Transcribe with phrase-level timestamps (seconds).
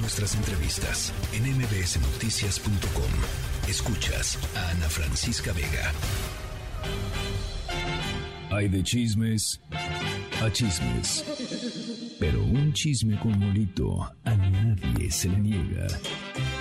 [0.00, 3.10] nuestras entrevistas en mbsnoticias.com.
[3.68, 5.92] Escuchas a Ana Francisca Vega.
[8.50, 9.60] Hay de chismes
[10.42, 11.24] a chismes.
[12.18, 15.86] Pero un chisme con molito a nadie se le niega.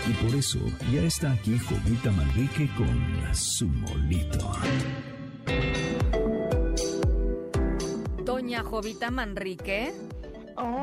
[0.08, 0.60] Y por eso
[0.92, 4.52] ya está aquí Jovita Manrique con su molito.
[8.24, 9.94] Doña Jovita Manrique.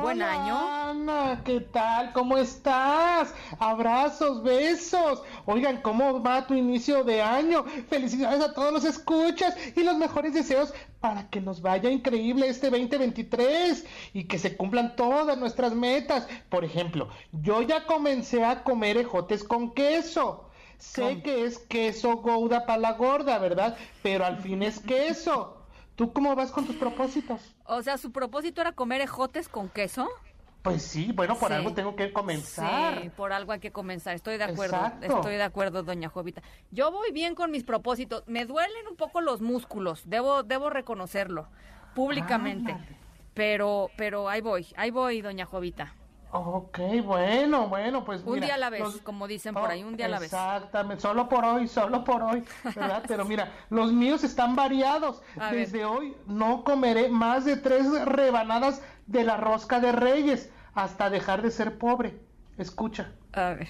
[0.01, 0.84] Buen año.
[1.07, 2.13] Ana, ¿qué tal?
[2.13, 3.31] ¿Cómo estás?
[3.59, 5.21] Abrazos, besos.
[5.45, 7.63] Oigan, ¿cómo va tu inicio de año?
[7.89, 12.71] Felicidades a todos los escuchas y los mejores deseos para que nos vaya increíble este
[12.71, 16.27] 2023 y que se cumplan todas nuestras metas.
[16.49, 20.49] Por ejemplo, yo ya comencé a comer ejotes con queso.
[20.79, 23.77] Sé que es queso gouda para la gorda, ¿verdad?
[24.01, 25.55] Pero al fin es queso.
[25.95, 27.55] ¿Tú cómo vas con tus propósitos?
[27.65, 30.09] O sea, su propósito era comer ejotes con queso.
[30.65, 32.99] Pues sí, bueno, por algo tengo que comenzar.
[32.99, 34.15] Sí, por algo hay que comenzar.
[34.15, 34.91] Estoy de acuerdo.
[34.99, 36.41] Estoy de acuerdo, doña Jovita.
[36.71, 38.23] Yo voy bien con mis propósitos.
[38.25, 40.01] Me duelen un poco los músculos.
[40.09, 41.49] Debo, debo reconocerlo
[41.93, 42.75] públicamente.
[43.35, 45.93] Pero, pero ahí voy, ahí voy, doña Jovita.
[46.31, 50.07] Ok, bueno, bueno, pues Un día a la vez, como dicen por ahí, un día
[50.07, 50.33] a la vez.
[50.33, 53.03] Exactamente, solo por hoy, solo por hoy, ¿verdad?
[53.07, 55.21] Pero mira, los míos están variados.
[55.51, 61.41] Desde hoy no comeré más de tres rebanadas de la rosca de reyes hasta dejar
[61.41, 62.19] de ser pobre.
[62.57, 63.11] Escucha.
[63.33, 63.67] A ver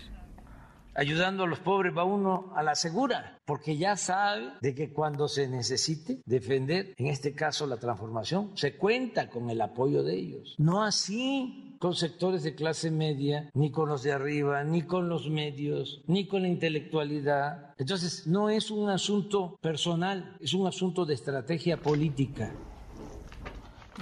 [0.96, 5.28] ayudando a los pobres va uno a la segura, porque ya sabe de que cuando
[5.28, 10.56] se necesite defender, en este caso la transformación, se cuenta con el apoyo de ellos.
[10.58, 15.30] No así con sectores de clase media, ni con los de arriba, ni con los
[15.30, 17.74] medios, ni con la intelectualidad.
[17.78, 22.54] Entonces, no es un asunto personal, es un asunto de estrategia política.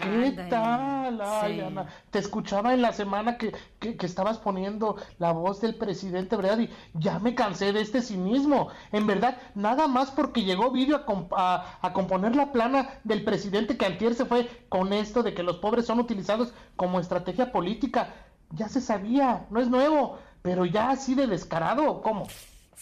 [0.02, 1.22] ¿Qué tal?
[1.22, 6.36] Ay, Ana, te escuchaba en la semana que, que, estabas poniendo la voz del presidente,
[6.36, 6.60] ¿verdad?
[6.60, 8.70] Y ya me cansé de este cinismo.
[8.92, 11.04] En verdad, nada más porque llegó vídeo
[11.36, 15.44] a, a, componer la plana del presidente que antier se fue con esto de que
[15.44, 18.14] los pobres son utilizados como estrategia política.
[18.50, 22.28] Ya se sabía, no es nuevo, pero ya así de descarado, ¿cómo?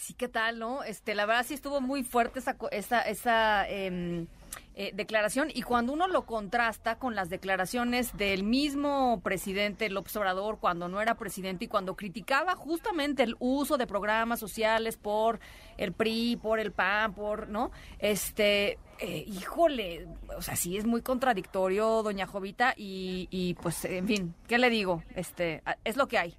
[0.02, 0.82] Sí, ¿qué tal, no?
[0.82, 4.26] Este, la verdad sí estuvo muy fuerte esa, esa, esa eh
[4.74, 10.60] eh, declaración y cuando uno lo contrasta con las declaraciones del mismo presidente López Obrador
[10.60, 15.40] cuando no era presidente y cuando criticaba justamente el uso de programas sociales por
[15.76, 17.70] el PRI, por el PAN, por, ¿no?
[17.98, 24.06] Este, eh, híjole, o sea, sí es muy contradictorio, doña Jovita, y, y pues, en
[24.06, 25.02] fin, ¿qué le digo?
[25.14, 26.34] Este, es lo que hay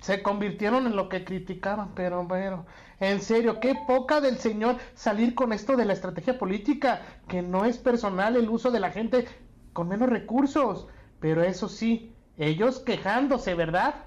[0.00, 2.66] se convirtieron en lo que criticaban, pero bueno,
[3.00, 7.64] en serio, qué poca del señor salir con esto de la estrategia política, que no
[7.64, 9.26] es personal el uso de la gente
[9.72, 10.88] con menos recursos,
[11.20, 14.05] pero eso sí, ellos quejándose, ¿verdad?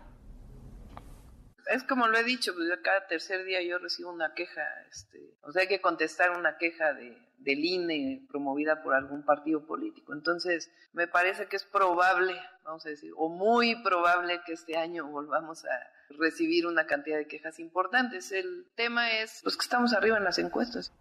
[1.69, 5.52] Es como lo he dicho, pues cada tercer día yo recibo una queja, este, o
[5.52, 10.13] sea, hay que contestar una queja de, del INE promovida por algún partido político.
[10.13, 15.07] Entonces, me parece que es probable, vamos a decir, o muy probable que este año
[15.07, 18.31] volvamos a recibir una cantidad de quejas importantes.
[18.31, 20.91] El tema es, pues que estamos arriba en las encuestas.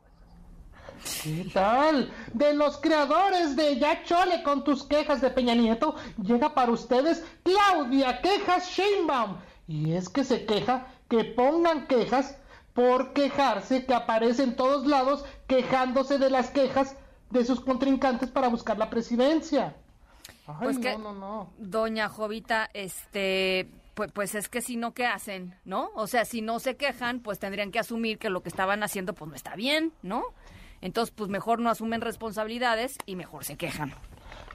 [1.22, 2.12] ¿Qué tal?
[2.34, 7.24] De los creadores de Ya Chole con tus quejas de Peña Nieto, llega para ustedes
[7.44, 12.36] Claudia Quejas Sheinbaum y es que se queja que pongan quejas
[12.72, 16.96] por quejarse, que aparece en todos lados quejándose de las quejas
[17.30, 19.76] de sus contrincantes para buscar la presidencia.
[20.46, 25.06] Ay, pues que, no, no, Doña Jovita, este, pues, pues es que si no, ¿qué
[25.06, 25.54] hacen?
[25.64, 25.90] ¿No?
[25.94, 29.12] O sea, si no se quejan, pues tendrían que asumir que lo que estaban haciendo,
[29.12, 30.22] pues no está bien, ¿no?
[30.80, 33.92] Entonces, pues mejor no asumen responsabilidades y mejor se quejan.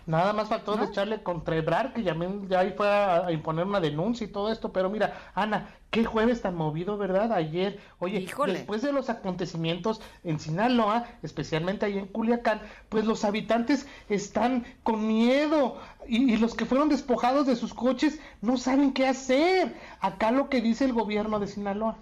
[0.05, 2.13] Nada más faltó de echarle contra Ebrar, que ya,
[2.49, 4.73] ya ahí fue a, imponer una denuncia y todo esto.
[4.73, 7.31] Pero mira, Ana, qué jueves tan movido, ¿verdad?
[7.31, 13.88] Ayer, oye, después de los acontecimientos en Sinaloa, especialmente ahí en Culiacán, pues los habitantes
[14.09, 19.07] están con miedo y, y los que fueron despojados de sus coches no saben qué
[19.07, 19.73] hacer.
[20.01, 21.95] Acá lo que dice el gobierno de Sinaloa.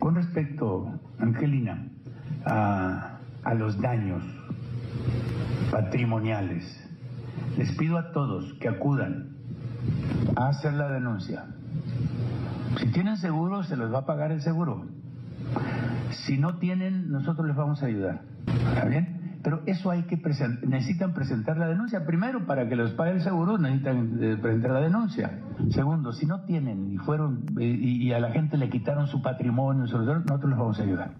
[0.00, 0.88] Con respecto,
[1.20, 1.86] Angelina,
[2.46, 4.24] a, a los daños
[5.70, 6.64] patrimoniales
[7.56, 9.36] les pido a todos que acudan
[10.36, 11.46] a hacer la denuncia.
[12.78, 14.86] Si tienen seguro, se los va a pagar el seguro.
[16.10, 18.22] Si no tienen, nosotros les vamos a ayudar.
[18.46, 19.38] ¿Está bien?
[19.42, 22.04] Pero eso hay que presentar, necesitan presentar la denuncia.
[22.04, 25.40] Primero, para que los pague el seguro, necesitan eh, presentar la denuncia.
[25.70, 29.82] Segundo, si no tienen y fueron eh, y, a la gente le quitaron su patrimonio,
[29.82, 31.14] nosotros les vamos a ayudar.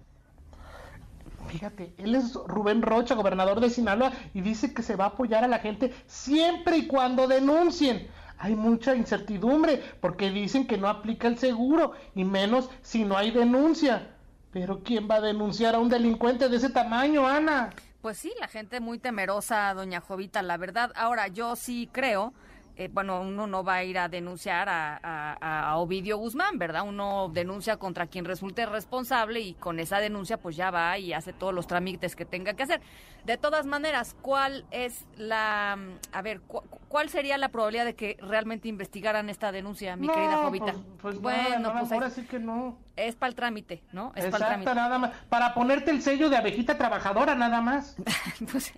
[1.51, 5.43] Fíjate, él es Rubén Rocha, gobernador de Sinaloa, y dice que se va a apoyar
[5.43, 8.07] a la gente siempre y cuando denuncien.
[8.37, 13.31] hay mucha incertidumbre porque dicen que no aplica el seguro y menos si no hay
[13.31, 14.15] denuncia.
[14.51, 17.69] Pero ¿quién va a denunciar a un delincuente de ese tamaño, Ana?
[18.01, 20.91] Pues sí, la gente muy temerosa, doña Jovita, la verdad.
[20.95, 22.33] Ahora, yo sí creo
[22.81, 26.83] eh, bueno, uno no va a ir a denunciar a, Ovidio Guzmán, ¿verdad?
[26.87, 31.31] Uno denuncia contra quien resulte responsable y con esa denuncia pues ya va y hace
[31.31, 32.81] todos los trámites que tenga que hacer.
[33.25, 35.77] De todas maneras, ¿cuál es la,
[36.11, 36.41] a ver,
[36.87, 40.73] cuál sería la probabilidad de que realmente investigaran esta denuncia, mi querida Jovita?
[40.73, 42.77] Pues, pues bueno, pues ahora sí que no.
[42.95, 44.11] Es para el trámite, ¿no?
[44.15, 44.75] Es para el trámite.
[44.75, 45.11] nada más.
[45.29, 47.95] Para ponerte el sello de abejita trabajadora, nada más.
[48.51, 48.73] pues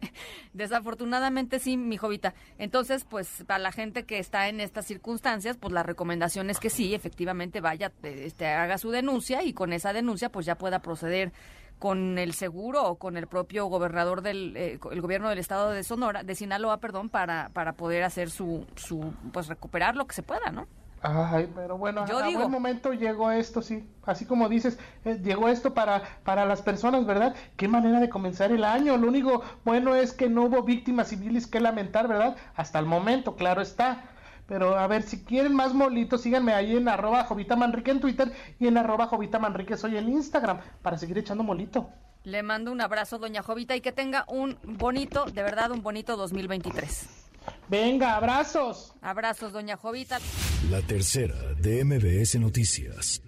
[0.53, 2.33] desafortunadamente sí, mi Jovita.
[2.57, 6.69] Entonces, pues para la gente que está en estas circunstancias, pues la recomendación es que
[6.69, 11.33] sí, efectivamente vaya, este, haga su denuncia y con esa denuncia pues ya pueda proceder
[11.79, 15.83] con el seguro o con el propio gobernador del eh, el gobierno del estado de
[15.83, 20.23] Sonora, de Sinaloa, perdón, para para poder hacer su su pues recuperar lo que se
[20.23, 20.67] pueda, ¿no?
[21.05, 22.39] Ay, pero bueno, Yo a, digo...
[22.39, 23.89] buen momento llegó esto, sí.
[24.05, 27.35] Así como dices, eh, llegó esto para, para las personas, ¿verdad?
[27.57, 28.95] Qué manera de comenzar el año.
[28.95, 32.37] Lo único bueno es que no hubo víctimas civiles que lamentar, ¿verdad?
[32.55, 34.05] Hasta el momento, claro está.
[34.47, 38.31] Pero a ver, si quieren más molitos, síganme ahí en arroba Jovita Manrique en Twitter
[38.59, 41.89] y en arroba Jovita Manrique soy en Instagram para seguir echando molito.
[42.23, 46.15] Le mando un abrazo, doña Jovita, y que tenga un bonito, de verdad, un bonito
[46.15, 47.09] 2023.
[47.67, 48.93] Venga, abrazos.
[49.01, 50.19] Abrazos, doña Jovita.
[50.71, 53.21] La tercera de MBS Noticias.